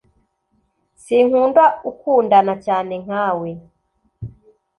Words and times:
sinkunda; 1.03 1.65
ukundana 1.89 2.53
cyane 2.65 2.93
nkawe 3.03 3.49